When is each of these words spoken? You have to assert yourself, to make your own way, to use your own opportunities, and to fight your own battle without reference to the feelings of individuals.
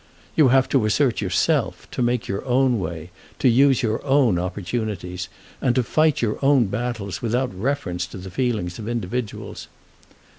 You 0.35 0.47
have 0.47 0.67
to 0.69 0.83
assert 0.87 1.21
yourself, 1.21 1.87
to 1.91 2.01
make 2.01 2.27
your 2.27 2.43
own 2.43 2.79
way, 2.79 3.11
to 3.37 3.47
use 3.47 3.83
your 3.83 4.03
own 4.03 4.39
opportunities, 4.39 5.29
and 5.61 5.75
to 5.75 5.83
fight 5.83 6.23
your 6.23 6.43
own 6.43 6.65
battle 6.65 7.11
without 7.21 7.53
reference 7.53 8.07
to 8.07 8.17
the 8.17 8.31
feelings 8.31 8.79
of 8.79 8.89
individuals. 8.89 9.67